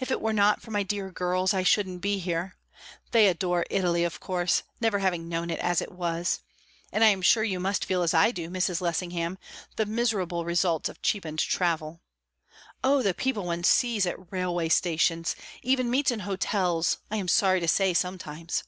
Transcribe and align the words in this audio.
If 0.00 0.10
it 0.10 0.20
were 0.20 0.32
not 0.32 0.60
for 0.60 0.72
my 0.72 0.82
dear 0.82 1.12
girls, 1.12 1.54
I 1.54 1.62
shouldn't 1.62 2.00
be 2.00 2.18
here; 2.18 2.56
they 3.12 3.28
adore 3.28 3.64
Italy 3.70 4.02
of 4.02 4.18
course, 4.18 4.64
never 4.80 4.98
having 4.98 5.28
known 5.28 5.50
it 5.50 5.60
as 5.60 5.80
it 5.80 5.92
was. 5.92 6.40
And 6.90 7.04
I 7.04 7.10
am 7.10 7.22
sure 7.22 7.44
you 7.44 7.60
must 7.60 7.84
feel, 7.84 8.02
as 8.02 8.12
I 8.12 8.32
do, 8.32 8.50
Mrs. 8.50 8.80
Lessingham, 8.80 9.38
the 9.76 9.86
miserable 9.86 10.44
results 10.44 10.88
of 10.88 11.00
cheapened 11.00 11.38
travel. 11.38 12.00
Oh, 12.82 13.02
the 13.04 13.14
people 13.14 13.44
one 13.44 13.62
sees 13.62 14.04
at 14.04 14.32
railway 14.32 14.68
stations, 14.68 15.36
even 15.62 15.88
meets 15.88 16.10
in 16.10 16.26
hotels, 16.26 16.98
I 17.08 17.18
am 17.18 17.28
sorry 17.28 17.60
to 17.60 17.68
say, 17.68 17.94
sometimes! 17.94 18.64